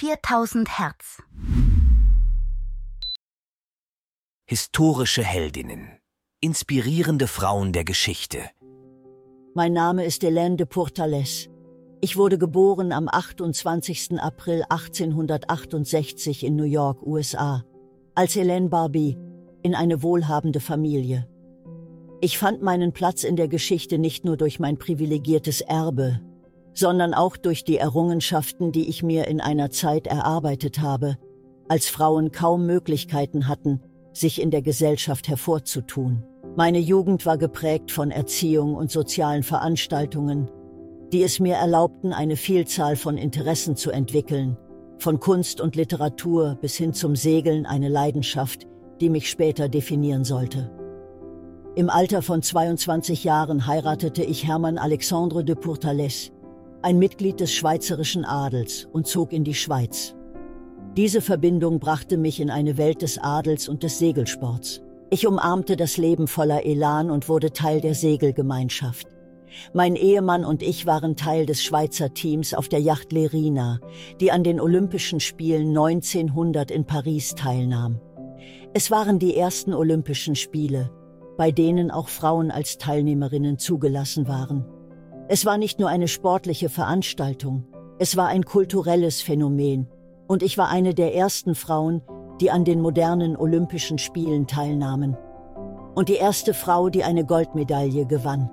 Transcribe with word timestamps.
4000 0.00 0.78
Hertz. 0.78 1.20
Historische 4.48 5.24
Heldinnen. 5.24 5.98
Inspirierende 6.40 7.26
Frauen 7.26 7.72
der 7.72 7.82
Geschichte. 7.82 8.38
Mein 9.56 9.72
Name 9.72 10.04
ist 10.04 10.22
Hélène 10.22 10.54
de 10.54 10.66
Pourtalès. 10.68 11.48
Ich 12.00 12.16
wurde 12.16 12.38
geboren 12.38 12.92
am 12.92 13.08
28. 13.08 14.20
April 14.20 14.62
1868 14.68 16.44
in 16.44 16.54
New 16.54 16.62
York, 16.62 17.02
USA, 17.04 17.64
als 18.14 18.36
Hélène 18.36 18.68
Barbie 18.68 19.18
in 19.64 19.74
eine 19.74 20.00
wohlhabende 20.04 20.60
Familie. 20.60 21.28
Ich 22.20 22.38
fand 22.38 22.62
meinen 22.62 22.92
Platz 22.92 23.24
in 23.24 23.34
der 23.34 23.48
Geschichte 23.48 23.98
nicht 23.98 24.24
nur 24.24 24.36
durch 24.36 24.60
mein 24.60 24.78
privilegiertes 24.78 25.60
Erbe, 25.60 26.20
sondern 26.78 27.12
auch 27.12 27.36
durch 27.36 27.64
die 27.64 27.76
Errungenschaften, 27.76 28.70
die 28.70 28.88
ich 28.88 29.02
mir 29.02 29.26
in 29.26 29.40
einer 29.40 29.70
Zeit 29.70 30.06
erarbeitet 30.06 30.80
habe, 30.80 31.16
als 31.68 31.88
Frauen 31.88 32.30
kaum 32.30 32.66
Möglichkeiten 32.66 33.48
hatten, 33.48 33.80
sich 34.12 34.40
in 34.40 34.50
der 34.50 34.62
Gesellschaft 34.62 35.28
hervorzutun. 35.28 36.22
Meine 36.56 36.78
Jugend 36.78 37.26
war 37.26 37.36
geprägt 37.36 37.90
von 37.90 38.10
Erziehung 38.10 38.74
und 38.76 38.90
sozialen 38.92 39.42
Veranstaltungen, 39.42 40.50
die 41.12 41.22
es 41.22 41.40
mir 41.40 41.56
erlaubten, 41.56 42.12
eine 42.12 42.36
Vielzahl 42.36 42.94
von 42.94 43.16
Interessen 43.16 43.74
zu 43.74 43.90
entwickeln, 43.90 44.56
von 44.98 45.18
Kunst 45.18 45.60
und 45.60 45.74
Literatur 45.74 46.58
bis 46.60 46.76
hin 46.76 46.92
zum 46.92 47.16
Segeln 47.16 47.66
eine 47.66 47.88
Leidenschaft, 47.88 48.66
die 49.00 49.10
mich 49.10 49.28
später 49.28 49.68
definieren 49.68 50.24
sollte. 50.24 50.70
Im 51.74 51.90
Alter 51.90 52.22
von 52.22 52.42
22 52.42 53.24
Jahren 53.24 53.66
heiratete 53.66 54.24
ich 54.24 54.46
Hermann 54.46 54.78
Alexandre 54.78 55.44
de 55.44 55.54
Pourtalès, 55.54 56.32
ein 56.82 56.98
Mitglied 56.98 57.40
des 57.40 57.52
schweizerischen 57.52 58.24
Adels, 58.24 58.88
und 58.92 59.06
zog 59.06 59.32
in 59.32 59.44
die 59.44 59.54
Schweiz. 59.54 60.14
Diese 60.96 61.20
Verbindung 61.20 61.80
brachte 61.80 62.16
mich 62.16 62.40
in 62.40 62.50
eine 62.50 62.76
Welt 62.76 63.02
des 63.02 63.18
Adels 63.18 63.68
und 63.68 63.82
des 63.82 63.98
Segelsports. 63.98 64.80
Ich 65.10 65.26
umarmte 65.26 65.76
das 65.76 65.96
Leben 65.96 66.28
voller 66.28 66.64
Elan 66.64 67.10
und 67.10 67.28
wurde 67.28 67.52
Teil 67.52 67.80
der 67.80 67.94
Segelgemeinschaft. 67.94 69.06
Mein 69.72 69.96
Ehemann 69.96 70.44
und 70.44 70.62
ich 70.62 70.86
waren 70.86 71.16
Teil 71.16 71.46
des 71.46 71.62
Schweizer 71.62 72.12
Teams 72.14 72.54
auf 72.54 72.68
der 72.68 72.80
Yacht 72.80 73.12
Lerina, 73.12 73.80
die 74.20 74.30
an 74.30 74.44
den 74.44 74.60
Olympischen 74.60 75.20
Spielen 75.20 75.68
1900 75.68 76.70
in 76.70 76.84
Paris 76.84 77.34
teilnahm. 77.34 78.00
Es 78.74 78.90
waren 78.90 79.18
die 79.18 79.36
ersten 79.36 79.72
Olympischen 79.72 80.34
Spiele, 80.34 80.90
bei 81.36 81.50
denen 81.50 81.90
auch 81.90 82.08
Frauen 82.08 82.50
als 82.50 82.78
Teilnehmerinnen 82.78 83.58
zugelassen 83.58 84.28
waren. 84.28 84.66
Es 85.30 85.44
war 85.44 85.58
nicht 85.58 85.78
nur 85.78 85.90
eine 85.90 86.08
sportliche 86.08 86.70
Veranstaltung, 86.70 87.64
es 87.98 88.16
war 88.16 88.28
ein 88.28 88.44
kulturelles 88.44 89.20
Phänomen, 89.20 89.86
und 90.26 90.42
ich 90.42 90.56
war 90.56 90.70
eine 90.70 90.94
der 90.94 91.14
ersten 91.14 91.54
Frauen, 91.54 92.00
die 92.40 92.50
an 92.50 92.64
den 92.64 92.80
modernen 92.80 93.36
Olympischen 93.36 93.98
Spielen 93.98 94.46
teilnahmen. 94.46 95.18
Und 95.94 96.08
die 96.08 96.14
erste 96.14 96.54
Frau, 96.54 96.88
die 96.88 97.04
eine 97.04 97.26
Goldmedaille 97.26 98.06
gewann. 98.06 98.48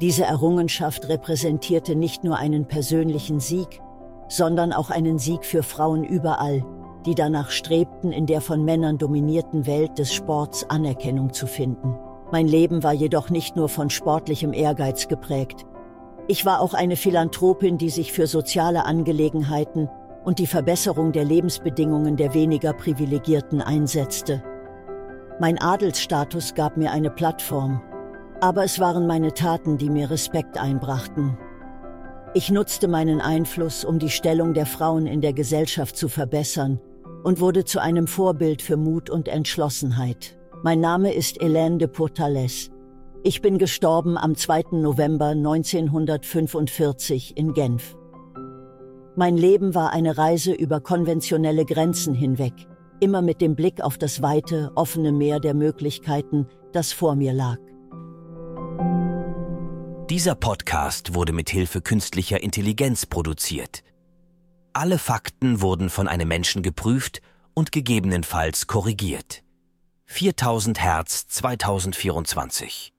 Diese 0.00 0.24
Errungenschaft 0.24 1.08
repräsentierte 1.08 1.96
nicht 1.96 2.22
nur 2.22 2.36
einen 2.36 2.66
persönlichen 2.66 3.40
Sieg, 3.40 3.80
sondern 4.28 4.72
auch 4.72 4.90
einen 4.90 5.18
Sieg 5.18 5.44
für 5.44 5.64
Frauen 5.64 6.04
überall, 6.04 6.64
die 7.04 7.16
danach 7.16 7.50
strebten, 7.50 8.12
in 8.12 8.26
der 8.26 8.40
von 8.40 8.64
Männern 8.64 8.96
dominierten 8.96 9.66
Welt 9.66 9.98
des 9.98 10.12
Sports 10.12 10.64
Anerkennung 10.70 11.32
zu 11.32 11.48
finden. 11.48 11.96
Mein 12.30 12.46
Leben 12.46 12.84
war 12.84 12.92
jedoch 12.92 13.28
nicht 13.28 13.56
nur 13.56 13.68
von 13.68 13.90
sportlichem 13.90 14.52
Ehrgeiz 14.52 15.08
geprägt. 15.08 15.66
Ich 16.30 16.46
war 16.46 16.60
auch 16.60 16.74
eine 16.74 16.94
Philanthropin, 16.94 17.76
die 17.76 17.90
sich 17.90 18.12
für 18.12 18.28
soziale 18.28 18.84
Angelegenheiten 18.84 19.88
und 20.24 20.38
die 20.38 20.46
Verbesserung 20.46 21.10
der 21.10 21.24
Lebensbedingungen 21.24 22.16
der 22.16 22.34
weniger 22.34 22.72
Privilegierten 22.72 23.60
einsetzte. 23.60 24.40
Mein 25.40 25.60
Adelsstatus 25.60 26.54
gab 26.54 26.76
mir 26.76 26.92
eine 26.92 27.10
Plattform, 27.10 27.82
aber 28.40 28.62
es 28.62 28.78
waren 28.78 29.08
meine 29.08 29.34
Taten, 29.34 29.76
die 29.76 29.90
mir 29.90 30.08
Respekt 30.08 30.56
einbrachten. 30.56 31.36
Ich 32.34 32.48
nutzte 32.48 32.86
meinen 32.86 33.20
Einfluss, 33.20 33.84
um 33.84 33.98
die 33.98 34.08
Stellung 34.08 34.54
der 34.54 34.66
Frauen 34.66 35.08
in 35.08 35.22
der 35.22 35.32
Gesellschaft 35.32 35.96
zu 35.96 36.08
verbessern 36.08 36.78
und 37.24 37.40
wurde 37.40 37.64
zu 37.64 37.80
einem 37.80 38.06
Vorbild 38.06 38.62
für 38.62 38.76
Mut 38.76 39.10
und 39.10 39.26
Entschlossenheit. 39.26 40.38
Mein 40.62 40.78
Name 40.78 41.12
ist 41.12 41.40
Hélène 41.40 41.78
de 41.78 41.88
Pourtalès. 41.88 42.70
Ich 43.22 43.42
bin 43.42 43.58
gestorben 43.58 44.16
am 44.16 44.34
2. 44.34 44.78
November 44.80 45.26
1945 45.26 47.36
in 47.36 47.52
Genf. 47.52 47.94
Mein 49.14 49.36
Leben 49.36 49.74
war 49.74 49.92
eine 49.92 50.16
Reise 50.16 50.54
über 50.54 50.80
konventionelle 50.80 51.66
Grenzen 51.66 52.14
hinweg, 52.14 52.54
immer 52.98 53.20
mit 53.20 53.42
dem 53.42 53.56
Blick 53.56 53.82
auf 53.82 53.98
das 53.98 54.22
weite, 54.22 54.72
offene 54.74 55.12
Meer 55.12 55.38
der 55.38 55.52
Möglichkeiten, 55.52 56.46
das 56.72 56.94
vor 56.94 57.14
mir 57.14 57.34
lag. 57.34 57.58
Dieser 60.08 60.34
Podcast 60.34 61.14
wurde 61.14 61.34
mit 61.34 61.50
Hilfe 61.50 61.82
künstlicher 61.82 62.42
Intelligenz 62.42 63.04
produziert. 63.04 63.82
Alle 64.72 64.96
Fakten 64.96 65.60
wurden 65.60 65.90
von 65.90 66.08
einem 66.08 66.28
Menschen 66.28 66.62
geprüft 66.62 67.20
und 67.52 67.70
gegebenenfalls 67.70 68.66
korrigiert. 68.66 69.42
4000 70.06 70.82
Hertz 70.82 71.28
2024 71.28 72.94